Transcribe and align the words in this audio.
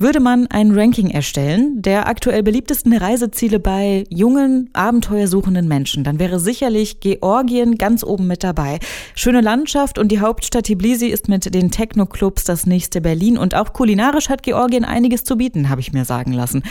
Würde 0.00 0.18
man 0.18 0.48
ein 0.48 0.72
Ranking 0.72 1.08
erstellen 1.10 1.80
der 1.80 2.08
aktuell 2.08 2.42
beliebtesten 2.42 2.92
Reiseziele 2.94 3.60
bei 3.60 4.02
jungen, 4.10 4.68
abenteuersuchenden 4.72 5.68
Menschen, 5.68 6.02
dann 6.02 6.18
wäre 6.18 6.40
sicherlich 6.40 6.98
Georgien 6.98 7.78
ganz 7.78 8.02
oben 8.02 8.26
mit 8.26 8.42
dabei. 8.42 8.80
Schöne 9.14 9.40
Landschaft 9.40 10.00
und 10.00 10.08
die 10.08 10.18
Hauptstadt 10.18 10.64
Tbilisi 10.64 11.06
ist 11.06 11.28
mit 11.28 11.54
den 11.54 11.70
Techno-Clubs 11.70 12.42
das 12.42 12.66
nächste 12.66 13.00
Berlin 13.00 13.38
und 13.38 13.54
auch 13.54 13.72
kulinarisch 13.72 14.30
hat 14.30 14.42
Georgien 14.42 14.84
einiges 14.84 15.22
zu 15.22 15.36
bieten, 15.36 15.70
habe 15.70 15.80
ich 15.80 15.92
mir 15.92 16.04
sagen 16.04 16.32
lassen. 16.32 16.64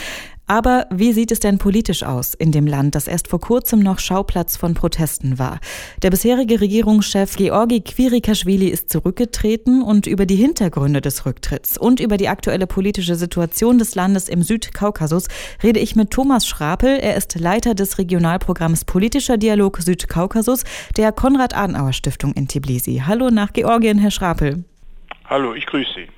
Aber 0.46 0.86
wie 0.90 1.12
sieht 1.12 1.32
es 1.32 1.40
denn 1.40 1.56
politisch 1.56 2.02
aus 2.02 2.34
in 2.34 2.52
dem 2.52 2.66
Land, 2.66 2.94
das 2.94 3.08
erst 3.08 3.28
vor 3.28 3.40
kurzem 3.40 3.80
noch 3.80 3.98
Schauplatz 3.98 4.58
von 4.58 4.74
Protesten 4.74 5.38
war? 5.38 5.58
Der 6.02 6.10
bisherige 6.10 6.60
Regierungschef 6.60 7.36
Georgi 7.36 7.80
Quirikaschwili 7.80 8.68
ist 8.68 8.90
zurückgetreten 8.90 9.82
und 9.82 10.06
über 10.06 10.26
die 10.26 10.36
Hintergründe 10.36 11.00
des 11.00 11.24
Rücktritts 11.24 11.78
und 11.78 11.98
über 11.98 12.18
die 12.18 12.28
aktuelle 12.28 12.66
politische 12.66 13.14
Situation 13.14 13.78
des 13.78 13.94
Landes 13.94 14.28
im 14.28 14.42
Südkaukasus 14.42 15.28
rede 15.62 15.80
ich 15.80 15.96
mit 15.96 16.10
Thomas 16.10 16.46
Schrapel. 16.46 16.98
Er 17.00 17.16
ist 17.16 17.40
Leiter 17.40 17.74
des 17.74 17.96
Regionalprogramms 17.96 18.84
Politischer 18.84 19.38
Dialog 19.38 19.78
Südkaukasus 19.78 20.64
der 20.98 21.12
Konrad-Adenauer-Stiftung 21.12 22.34
in 22.34 22.48
Tbilisi. 22.48 23.02
Hallo 23.06 23.30
nach 23.30 23.54
Georgien, 23.54 23.96
Herr 23.96 24.10
Schrapel. 24.10 24.64
Hallo, 25.24 25.54
ich 25.54 25.64
grüße 25.64 25.90
Sie. 25.96 26.08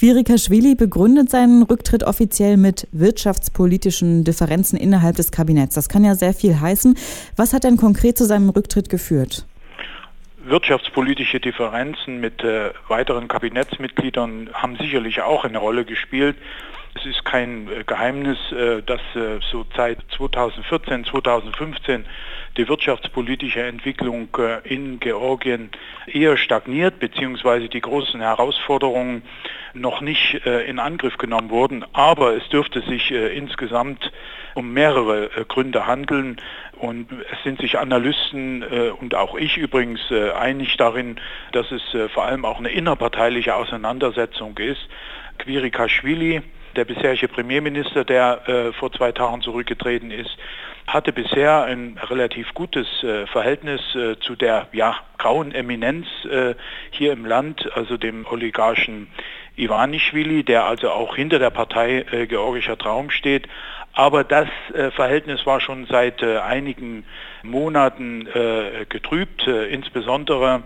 Quirikaschwili 0.00 0.76
begründet 0.76 1.28
seinen 1.28 1.62
Rücktritt 1.62 2.04
offiziell 2.04 2.56
mit 2.56 2.88
wirtschaftspolitischen 2.90 4.24
Differenzen 4.24 4.78
innerhalb 4.78 5.16
des 5.16 5.30
Kabinetts. 5.30 5.74
Das 5.74 5.90
kann 5.90 6.04
ja 6.04 6.14
sehr 6.14 6.32
viel 6.32 6.58
heißen. 6.58 6.96
Was 7.36 7.52
hat 7.52 7.64
denn 7.64 7.76
konkret 7.76 8.16
zu 8.16 8.24
seinem 8.24 8.48
Rücktritt 8.48 8.88
geführt? 8.88 9.44
Wirtschaftspolitische 10.42 11.38
Differenzen 11.38 12.18
mit 12.18 12.42
äh, 12.42 12.70
weiteren 12.88 13.28
Kabinettsmitgliedern 13.28 14.48
haben 14.54 14.76
sicherlich 14.76 15.20
auch 15.20 15.44
eine 15.44 15.58
Rolle 15.58 15.84
gespielt. 15.84 16.34
Es 16.94 17.06
ist 17.06 17.24
kein 17.24 17.68
äh, 17.68 17.84
Geheimnis, 17.84 18.38
äh, 18.52 18.82
dass 18.82 19.00
äh, 19.14 19.38
so 19.50 19.64
seit 19.76 19.98
2014, 20.16 21.04
2015 21.04 22.04
die 22.56 22.68
wirtschaftspolitische 22.68 23.62
Entwicklung 23.62 24.28
in 24.64 24.98
Georgien 24.98 25.70
eher 26.08 26.36
stagniert, 26.36 26.98
beziehungsweise 26.98 27.68
die 27.68 27.80
großen 27.80 28.20
Herausforderungen 28.20 29.22
noch 29.72 30.00
nicht 30.00 30.34
in 30.66 30.80
Angriff 30.80 31.16
genommen 31.16 31.50
wurden. 31.50 31.84
Aber 31.92 32.34
es 32.34 32.48
dürfte 32.48 32.80
sich 32.80 33.12
insgesamt 33.12 34.10
um 34.54 34.72
mehrere 34.72 35.30
Gründe 35.46 35.86
handeln. 35.86 36.38
Und 36.76 37.06
es 37.12 37.40
sind 37.44 37.60
sich 37.60 37.78
Analysten 37.78 38.64
und 39.00 39.14
auch 39.14 39.36
ich 39.36 39.56
übrigens 39.56 40.00
einig 40.10 40.76
darin, 40.76 41.20
dass 41.52 41.70
es 41.70 41.82
vor 42.12 42.24
allem 42.24 42.44
auch 42.44 42.58
eine 42.58 42.70
innerparteiliche 42.70 43.54
Auseinandersetzung 43.54 44.58
ist. 44.58 44.88
Quirikaschwili, 45.38 46.42
der 46.76 46.84
bisherige 46.84 47.28
Premierminister, 47.28 48.04
der 48.04 48.48
äh, 48.48 48.72
vor 48.72 48.92
zwei 48.92 49.12
Tagen 49.12 49.42
zurückgetreten 49.42 50.10
ist, 50.10 50.36
hatte 50.86 51.12
bisher 51.12 51.64
ein 51.64 51.98
relativ 52.08 52.52
gutes 52.54 52.86
äh, 53.02 53.26
Verhältnis 53.26 53.80
äh, 53.94 54.18
zu 54.20 54.36
der 54.36 54.66
ja, 54.72 54.96
grauen 55.18 55.52
Eminenz 55.52 56.06
äh, 56.24 56.54
hier 56.90 57.12
im 57.12 57.24
Land, 57.24 57.70
also 57.74 57.96
dem 57.96 58.26
Oligarchen 58.26 59.08
Ivanischvili, 59.56 60.42
der 60.42 60.64
also 60.64 60.90
auch 60.90 61.16
hinter 61.16 61.38
der 61.38 61.50
Partei 61.50 62.06
äh, 62.10 62.26
Georgischer 62.26 62.78
Traum 62.78 63.10
steht. 63.10 63.46
Aber 63.92 64.24
das 64.24 64.48
äh, 64.72 64.90
Verhältnis 64.90 65.46
war 65.46 65.60
schon 65.60 65.86
seit 65.86 66.22
einigen 66.22 67.04
Monaten 67.42 68.28
getrübt. 68.90 69.46
insbesondere 69.46 70.62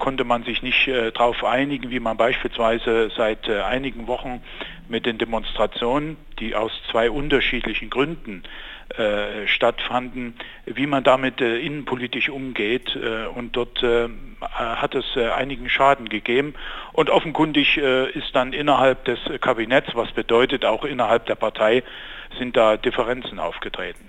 konnte 0.00 0.24
man 0.24 0.42
sich 0.42 0.62
nicht 0.62 0.88
darauf 0.88 1.44
einigen, 1.44 1.90
wie 1.90 2.00
man 2.00 2.16
beispielsweise 2.16 3.10
seit 3.16 3.48
einigen 3.48 4.08
Wochen 4.08 4.42
mit 4.88 5.06
den 5.06 5.18
Demonstrationen, 5.18 6.16
die 6.38 6.54
aus 6.54 6.72
zwei 6.90 7.10
unterschiedlichen 7.10 7.90
Gründen 7.90 8.42
äh, 8.96 9.46
stattfanden, 9.46 10.34
wie 10.64 10.86
man 10.86 11.04
damit 11.04 11.40
äh, 11.40 11.58
innenpolitisch 11.58 12.30
umgeht. 12.30 12.96
Äh, 12.96 13.26
und 13.26 13.54
dort 13.56 13.82
äh, 13.82 14.08
hat 14.40 14.94
es 14.94 15.04
äh, 15.16 15.28
einigen 15.30 15.68
Schaden 15.68 16.08
gegeben. 16.08 16.54
Und 16.92 17.10
offenkundig 17.10 17.76
äh, 17.76 18.10
ist 18.10 18.34
dann 18.34 18.52
innerhalb 18.52 19.04
des 19.04 19.18
Kabinetts, 19.40 19.94
was 19.94 20.10
bedeutet 20.12 20.64
auch 20.64 20.84
innerhalb 20.84 21.26
der 21.26 21.34
Partei, 21.34 21.82
sind 22.38 22.56
da 22.56 22.76
Differenzen 22.76 23.38
aufgetreten. 23.38 24.08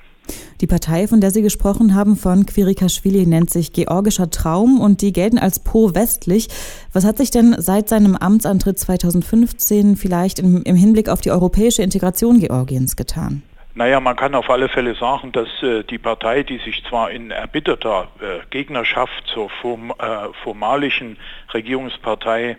Die 0.61 0.67
Partei, 0.67 1.07
von 1.07 1.21
der 1.21 1.31
Sie 1.31 1.41
gesprochen 1.41 1.95
haben, 1.95 2.17
von 2.17 2.45
Quirikaschwili, 2.45 3.25
nennt 3.25 3.49
sich 3.49 3.71
Georgischer 3.71 4.29
Traum 4.29 4.81
und 4.81 5.01
die 5.01 5.13
gelten 5.13 5.39
als 5.39 5.63
pro-westlich. 5.63 6.49
Was 6.91 7.05
hat 7.05 7.17
sich 7.17 7.31
denn 7.31 7.55
seit 7.59 7.87
seinem 7.87 8.17
Amtsantritt 8.17 8.77
2015 8.77 9.95
vielleicht 9.95 10.37
im, 10.37 10.61
im 10.63 10.75
Hinblick 10.75 11.07
auf 11.07 11.21
die 11.21 11.31
europäische 11.31 11.81
Integration 11.81 12.41
Georgiens 12.41 12.97
getan? 12.97 13.41
Naja, 13.73 14.01
man 14.01 14.17
kann 14.17 14.35
auf 14.35 14.49
alle 14.49 14.67
Fälle 14.67 14.95
sagen, 14.95 15.31
dass 15.31 15.47
äh, 15.63 15.83
die 15.83 15.97
Partei, 15.97 16.43
die 16.43 16.57
sich 16.57 16.83
zwar 16.89 17.09
in 17.11 17.31
erbitterter 17.31 18.09
äh, 18.19 18.45
Gegnerschaft 18.49 19.27
zur 19.33 19.49
form, 19.49 19.91
äh, 19.91 20.33
formalischen 20.43 21.15
Regierungspartei 21.53 22.57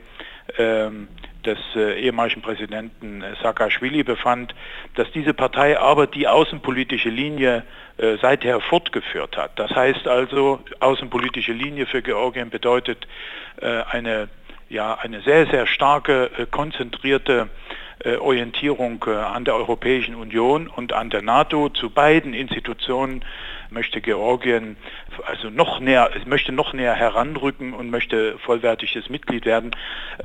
ähm, 0.56 1.08
des 1.46 1.58
äh, 1.74 2.00
ehemaligen 2.00 2.42
Präsidenten 2.42 3.22
äh, 3.22 3.34
Saakashvili 3.42 4.02
befand, 4.02 4.54
dass 4.94 5.10
diese 5.12 5.34
Partei 5.34 5.78
aber 5.78 6.06
die 6.06 6.28
außenpolitische 6.28 7.08
Linie 7.08 7.64
äh, 8.00 8.16
seither 8.22 8.60
fortgeführt 8.60 9.36
hat. 9.36 9.58
Das 9.58 9.70
heißt 9.72 10.08
also, 10.08 10.60
außenpolitische 10.80 11.52
Linie 11.52 11.86
für 11.86 12.00
Georgien 12.00 12.48
bedeutet 12.48 13.06
äh, 13.60 13.82
eine, 13.90 14.28
ja, 14.70 14.94
eine 14.94 15.20
sehr, 15.20 15.46
sehr 15.46 15.66
starke, 15.66 16.30
äh, 16.38 16.46
konzentrierte 16.46 17.48
Orientierung 18.20 19.04
an 19.04 19.44
der 19.44 19.56
Europäischen 19.56 20.14
Union 20.14 20.68
und 20.68 20.94
an 20.94 21.10
der 21.10 21.20
NATO. 21.20 21.68
Zu 21.68 21.90
beiden 21.90 22.32
Institutionen 22.32 23.22
möchte 23.70 24.00
Georgien 24.00 24.76
also 25.26 25.50
noch 25.50 25.80
näher, 25.80 26.10
möchte 26.26 26.52
noch 26.52 26.72
näher 26.72 26.94
heranrücken 26.94 27.72
und 27.72 27.90
möchte 27.90 28.38
vollwertiges 28.38 29.08
Mitglied 29.08 29.44
werden, 29.44 29.70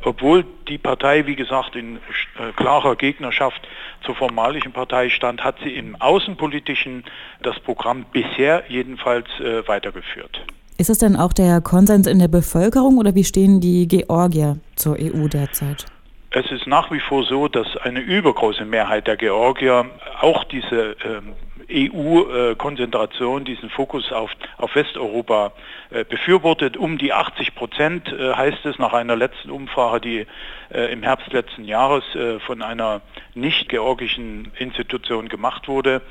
obwohl 0.04 0.46
die 0.68 0.78
Partei, 0.78 1.26
wie 1.28 1.36
gesagt, 1.36 1.76
in 1.76 1.98
äh, 1.98 2.52
klarer 2.56 2.96
Gegnerschaft 2.96 3.68
zur 4.04 4.16
formalischen 4.16 4.72
Partei 4.72 5.10
stand, 5.10 5.44
hat 5.44 5.58
sie 5.64 5.76
im 5.76 5.96
Außenpolitischen 6.00 7.04
das 7.42 7.60
Programm 7.60 8.06
bisher 8.12 8.64
jedenfalls 8.68 9.28
äh, 9.40 9.68
weitergeführt. 9.68 10.42
Ist 10.78 10.90
es 10.90 10.98
denn 10.98 11.16
auch 11.16 11.32
der 11.32 11.62
Konsens 11.62 12.06
in 12.06 12.20
der 12.20 12.28
Bevölkerung 12.28 12.98
oder 12.98 13.16
wie 13.16 13.24
stehen 13.24 13.62
die 13.62 13.88
Georgier 13.88 14.58
zur 14.76 14.98
EU 15.00 15.28
derzeit? 15.28 15.86
Es 16.32 16.52
ist 16.52 16.68
nach 16.68 16.92
wie 16.92 17.00
vor 17.00 17.24
so, 17.24 17.48
dass 17.48 17.78
eine 17.78 18.02
übergroße 18.02 18.66
Mehrheit 18.66 19.08
der 19.08 19.16
Georgier 19.16 19.86
auch 20.20 20.44
diese 20.44 20.98
ähm, 21.06 21.32
EU-Konzentration, 21.70 23.46
diesen 23.46 23.70
Fokus 23.70 24.12
auf, 24.12 24.32
auf 24.58 24.76
Westeuropa 24.76 25.52
äh, 25.90 26.04
befürwortet. 26.04 26.78
Um 26.78 26.98
die 26.98 27.14
80 27.14 27.56
Prozent 27.56 28.12
äh, 28.12 28.34
heißt 28.34 28.66
es 28.66 28.80
nach 28.80 28.94
einer 28.94 29.16
letzten 29.16 29.50
Umfrage, 29.50 30.02
die 30.02 30.28
äh, 30.74 30.92
im 30.92 31.04
Herbst 31.04 31.32
letzten 31.32 31.66
Jahres 31.66 32.04
von 32.46 32.62
einer 32.62 33.02
nicht 33.34 33.70
georgischen 33.70 34.52
Institution 34.58 35.28
gemacht 35.30 35.68
wurde. 35.68 36.02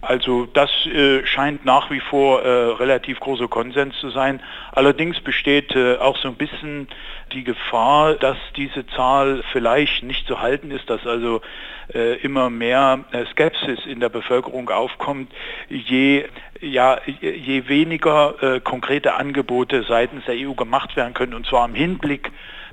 Also 0.00 0.46
das 0.46 0.70
äh, 0.86 1.24
scheint 1.26 1.64
nach 1.64 1.90
wie 1.90 2.00
vor 2.00 2.42
äh, 2.42 2.48
relativ 2.48 3.20
großer 3.20 3.48
Konsens 3.48 3.96
zu 4.00 4.10
sein. 4.10 4.40
Allerdings 4.72 5.20
besteht 5.20 5.74
äh, 5.74 5.96
auch 5.96 6.18
so 6.18 6.28
ein 6.28 6.36
bisschen 6.36 6.88
die 7.32 7.44
Gefahr, 7.44 8.14
dass 8.14 8.36
diese 8.56 8.86
Zahl 8.86 9.42
vielleicht 9.52 10.02
nicht 10.02 10.26
zu 10.26 10.40
halten 10.40 10.70
ist, 10.70 10.88
dass 10.90 11.06
also 11.06 11.40
äh, 11.92 12.16
immer 12.20 12.50
mehr 12.50 13.04
äh, 13.12 13.24
Skepsis 13.26 13.86
in 13.86 14.00
der 14.00 14.08
Bevölkerung 14.08 14.70
aufkommt, 14.70 15.32
je, 15.68 16.24
ja, 16.60 16.98
je 17.20 17.68
weniger 17.68 18.34
äh, 18.42 18.60
konkrete 18.60 19.14
Angebote 19.14 19.82
seitens 19.82 20.24
der 20.26 20.34
EU 20.36 20.52
gemacht 20.52 20.96
werden 20.96 21.14
können, 21.14 21.34
und 21.34 21.46
zwar 21.46 21.66
im 21.66 21.74
Hinblick 21.74 22.30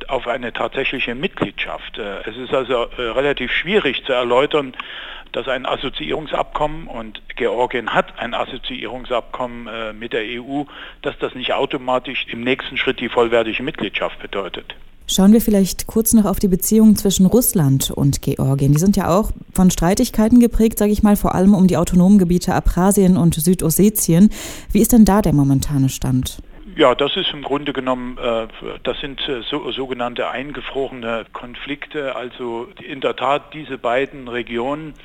auf 0.10 0.28
eine 0.28 0.54
tatsächliche 0.54 1.16
Mitgliedschaft. 1.16 1.98
Es 1.98 2.38
ist 2.38 2.54
also 2.54 2.84
relativ 2.98 3.52
schwierig 3.52 4.04
zu 4.06 4.14
erläutern, 4.14 4.74
dass 5.32 5.48
ein 5.48 5.66
Assoziierungsabkommen 5.66 6.88
und 6.88 7.22
Georgien 7.36 7.94
hat 7.94 8.20
ein 8.20 8.34
Assoziierungsabkommen 8.34 9.68
äh, 9.68 9.94
mit 9.94 10.14
der 10.14 10.24
EU, 10.24 10.64
dass 11.02 11.18
das 11.20 11.36
nicht 11.36 11.54
automatisch 11.54 12.26
im 12.30 12.42
nächsten 12.42 12.78
Schritt 12.78 13.00
die 13.00 13.10
vollwertige 13.10 13.64
Mitgliedschaft 13.64 14.20
bedeutet. 14.20 14.76
Schauen 15.08 15.34
wir 15.34 15.42
vielleicht 15.42 15.88
kurz 15.88 16.14
noch 16.14 16.26
auf 16.26 16.40
die 16.40 16.48
Beziehungen 16.48 16.96
zwischen 16.96 17.26
Russland 17.26 17.92
und 17.92 18.22
Georgien. 18.22 18.72
Die 18.72 18.80
sind 18.80 18.96
ja 18.96 19.10
auch 19.10 19.32
von 19.54 19.70
Streitigkeiten 19.70 20.40
geprägt, 20.40 20.78
sage 20.78 20.92
ich 20.92 21.04
mal, 21.04 21.18
vor 21.18 21.36
allem 21.36 21.54
um 21.54 21.68
die 21.68 21.76
autonomen 21.76 22.18
Gebiete 22.18 22.54
Abchasien 22.54 23.18
und 23.18 23.36
Südossetien. 23.36 24.30
Wie 24.72 24.80
ist 24.80 24.94
denn 24.94 25.04
da 25.04 25.22
der 25.22 25.34
momentane 25.34 25.90
Stand? 25.90 26.42
Ja, 26.82 26.96
das 26.96 27.16
ist 27.16 27.32
im 27.32 27.44
Grunde 27.44 27.74
genommen, 27.74 28.18
äh, 28.18 28.48
das 28.82 29.00
sind 29.02 29.22
äh, 29.30 29.44
so, 29.44 29.72
sogenannte 29.72 30.32
eingefrorene 30.32 31.28
Konflikte. 31.32 32.16
Also 32.16 32.70
in 32.82 33.02
der 33.02 33.16
Tat, 33.16 33.54
diese 33.54 33.78
beiden 33.78 34.28
Regionen 34.28 34.96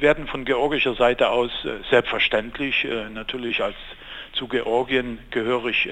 werden 0.00 0.26
von 0.26 0.44
georgischer 0.44 0.96
Seite 0.96 1.30
aus 1.30 1.52
äh, 1.64 1.88
selbstverständlich 1.88 2.84
natürlich 3.14 3.62
als 3.62 3.76
zu 4.32 4.48
Georgien 4.48 5.20
gehörig 5.30 5.88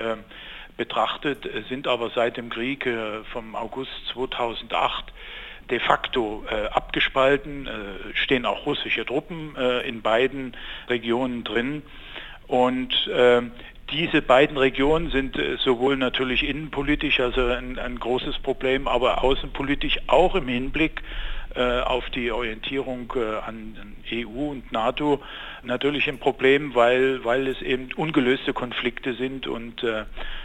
betrachtet, 0.77 1.49
sind 1.69 1.87
aber 1.87 2.11
seit 2.11 2.37
dem 2.37 2.51
Krieg 2.51 2.89
vom 3.33 3.55
August 3.55 3.93
2008 4.13 5.13
de 5.71 5.79
facto 5.79 6.45
äh, 6.51 6.67
abgespalten, 6.67 7.69
äh, 7.69 7.71
stehen 8.15 8.45
auch 8.45 8.67
russische 8.67 9.07
Truppen 9.07 9.55
äh, 9.57 9.89
in 9.89 10.03
beiden 10.03 10.57
Regionen 10.89 11.45
drin. 11.45 11.83
Und 12.49 13.09
äh, 13.09 13.43
diese 13.91 14.23
beiden 14.23 14.57
Regionen 14.57 15.11
sind 15.11 15.39
äh, 15.39 15.57
sowohl 15.59 15.97
natürlich 15.97 16.43
innenpolitisch, 16.43 17.21
also 17.21 17.47
ein, 17.47 17.79
ein 17.79 17.99
großes 17.99 18.39
Problem, 18.39 18.89
aber 18.89 19.23
außenpolitisch 19.23 19.99
auch 20.09 20.35
im 20.35 20.49
Hinblick 20.49 21.03
äh, 21.55 21.81
auf 21.81 22.11
die 22.11 22.33
Orientierung 22.33 23.13
äh, 23.17 23.37
an 23.47 23.97
EU 24.13 24.51
und 24.51 24.73
NATO 24.73 25.23
natürlich 25.63 26.09
ein 26.09 26.19
Problem, 26.19 26.75
weil, 26.75 27.25
weil 27.25 27.47
es 27.47 27.63
eben 27.63 27.89
ungelöste 27.95 28.53
Konflikte 28.53 29.15
sind 29.15 29.47
und 29.47 29.85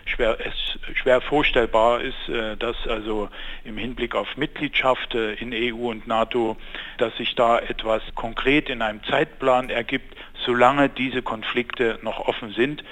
schwer, 0.06 0.38
es 0.40 0.98
schwer 0.98 1.22
vorstellbar 1.22 2.02
ist, 2.02 2.18
dass 2.58 2.76
also 2.88 3.30
im 3.64 3.78
Hinblick 3.78 4.16
auf 4.16 4.36
Mitgliedschaft 4.36 5.14
in 5.14 5.54
EU 5.54 5.92
und 5.92 6.08
NATO, 6.08 6.58
dass 6.98 7.16
sich 7.18 7.36
da 7.36 7.60
etwas 7.60 8.02
konkret 8.16 8.68
in 8.68 8.82
einem 8.82 9.04
Zeitplan 9.04 9.70
ergibt, 9.70 10.18
solange 10.44 10.90
diese 10.90 11.22
Konflikte 11.22 12.00
noch 12.02 12.20
offen 12.22 12.52
sind. 12.54 12.84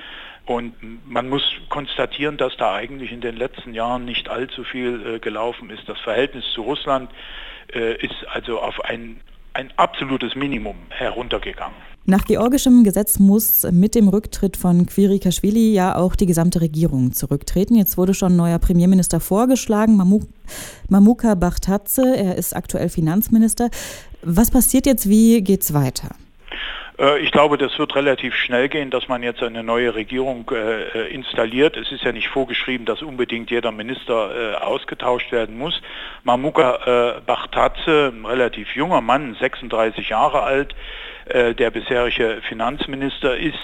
Und 0.50 0.74
man 1.08 1.30
muss 1.30 1.44
konstatieren, 1.70 2.38
dass 2.38 2.58
da 2.58 2.74
eigentlich 2.74 3.12
in 3.12 3.22
den 3.22 3.36
letzten 3.36 3.76
Jahren 3.76 4.06
nicht 4.06 4.30
allzu 4.30 4.64
viel 4.64 5.00
äh, 5.06 5.20
gelaufen 5.20 5.70
ist. 5.70 5.88
Das 5.88 6.00
Verhältnis 6.00 6.44
zu 6.56 6.64
Russland 6.64 7.12
äh, 7.72 8.04
ist 8.04 8.26
also 8.34 8.60
auf 8.60 8.84
ein, 8.84 9.22
ein 9.54 9.72
absolutes 9.76 10.34
Minimum 10.34 10.76
heruntergegangen. 10.90 11.78
Nach 12.06 12.26
georgischem 12.26 12.84
Gesetz 12.84 13.20
muss 13.20 13.62
mit 13.72 13.94
dem 13.94 14.08
Rücktritt 14.08 14.58
von 14.58 14.88
Quirikashvili 14.88 15.72
ja 15.72 15.96
auch 15.96 16.16
die 16.16 16.26
gesamte 16.26 16.62
Regierung 16.62 17.14
zurücktreten. 17.14 17.76
Jetzt 17.76 18.00
wurde 18.00 18.16
schon 18.16 18.36
neuer 18.36 18.58
Premierminister 18.58 19.20
vorgeschlagen, 19.20 19.98
Mamuk 19.98 20.24
Mamuka 20.88 21.36
Bachtadze. 21.36 22.18
Er 22.18 22.40
ist 22.40 22.56
aktuell 22.56 22.90
Finanzminister. 22.90 23.70
Was 24.24 24.50
passiert 24.50 24.88
jetzt? 24.88 25.08
Wie 25.08 25.44
geht's 25.44 25.76
weiter? 25.76 26.10
Äh, 27.00 27.20
ich 27.20 27.32
glaube, 27.32 27.58
das 27.58 27.78
wird 27.80 27.96
relativ 27.96 28.36
schnell 28.36 28.70
gehen, 28.70 28.90
dass 28.90 29.08
man 29.08 29.24
jetzt 29.24 29.42
eine 29.42 29.64
neue 29.64 29.96
Regierung 29.96 30.50
äh, 30.52 30.84
äh, 30.84 31.14
installiert. 31.14 31.78
Es 31.78 31.92
ist 31.92 32.04
ja 32.04 32.12
nicht 32.12 32.28
vorgeschrieben, 32.28 32.86
dass 32.86 33.02
unbedingt 33.02 33.50
jeder 33.50 33.72
Minister 33.72 34.54
äh, 34.54 34.56
ausgetauscht 34.56 35.32
werden 35.32 35.58
muss. 35.58 35.82
Mamuka 36.24 37.18
äh, 37.18 37.22
Bachtadze, 37.22 38.12
ein 38.14 38.26
relativ 38.26 38.76
junger 38.76 39.02
Mann, 39.02 39.36
36 39.40 40.10
Jahre 40.10 40.44
alt, 40.44 40.76
äh, 41.26 41.56
der 41.56 41.72
bisherige 41.72 42.42
Finanzminister, 42.48 43.38
ist 43.38 43.58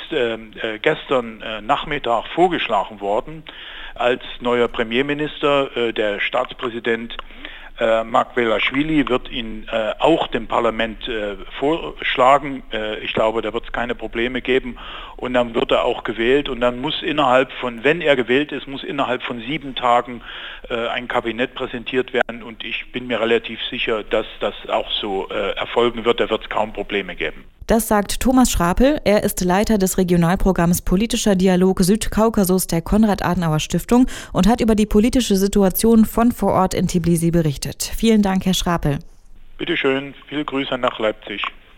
gestern 0.81 1.43
Nachmittag 1.65 2.27
vorgeschlagen 2.27 3.01
worden 3.01 3.43
als 3.95 4.21
neuer 4.39 4.67
Premierminister. 4.67 5.91
der 5.93 6.19
Staatspräsident 6.19 7.17
äh, 7.79 8.03
Mark 8.03 8.35
Velashvili 8.35 9.07
wird 9.09 9.29
ihn 9.29 9.67
äh, 9.71 9.93
auch 9.99 10.27
dem 10.27 10.47
Parlament 10.47 11.07
äh, 11.07 11.35
vorschlagen. 11.59 12.63
Äh, 12.71 12.99
ich 12.99 13.13
glaube, 13.13 13.41
da 13.41 13.53
wird 13.53 13.65
es 13.65 13.71
keine 13.71 13.95
Probleme 13.95 14.41
geben. 14.41 14.77
Und 15.17 15.33
dann 15.33 15.55
wird 15.55 15.71
er 15.71 15.83
auch 15.83 16.03
gewählt. 16.03 16.49
Und 16.49 16.61
dann 16.61 16.79
muss 16.79 17.01
innerhalb 17.01 17.51
von, 17.53 17.83
wenn 17.83 18.01
er 18.01 18.15
gewählt 18.15 18.51
ist, 18.51 18.67
muss 18.67 18.83
innerhalb 18.83 19.23
von 19.23 19.39
sieben 19.41 19.75
Tagen 19.75 20.21
äh, 20.69 20.87
ein 20.87 21.07
Kabinett 21.07 21.55
präsentiert 21.55 22.13
werden. 22.13 22.43
Und 22.43 22.63
ich 22.63 22.91
bin 22.91 23.07
mir 23.07 23.19
relativ 23.19 23.61
sicher, 23.69 24.03
dass 24.03 24.25
das 24.39 24.53
auch 24.69 24.89
so 24.91 25.29
äh, 25.29 25.55
erfolgen 25.55 26.05
wird. 26.05 26.19
Da 26.19 26.29
wird 26.29 26.43
es 26.43 26.49
kaum 26.49 26.73
Probleme 26.73 27.15
geben. 27.15 27.43
Das 27.67 27.87
sagt 27.87 28.19
Thomas 28.19 28.51
Schrapel. 28.51 29.01
Er 29.05 29.23
ist 29.23 29.41
Leiter 29.41 29.79
des 29.79 29.97
Regionalprogramms 29.97 30.83
Politischer 30.83 31.35
Dialog 31.35 31.79
Südkaukasus 31.79 32.67
der 32.67 32.83
Konrad-Adenauer-Stiftung 32.83 34.05
und 34.33 34.47
hat 34.47 34.61
über 34.61 34.75
die 34.75 34.85
politische 34.85 35.35
Situation 35.35 36.05
von 36.05 36.31
vor 36.31 36.53
Ort 36.53 36.75
in 36.75 36.87
Tbilisi 36.87 37.31
berichtet. 37.31 37.91
Vielen 37.97 38.21
Dank, 38.21 38.45
Herr 38.45 38.53
Schrapel. 38.53 38.99
Bitte 39.57 39.75
schön, 39.77 40.13
viele 40.29 40.45
Grüße 40.45 40.77
nach 40.77 40.99
Leipzig. 40.99 41.41